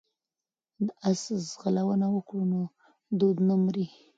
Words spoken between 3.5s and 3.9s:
مري.